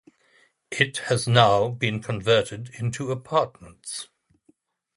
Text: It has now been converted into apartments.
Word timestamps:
It 0.71 0.97
has 1.09 1.27
now 1.27 1.67
been 1.67 2.01
converted 2.01 2.71
into 2.73 3.11
apartments. 3.11 4.07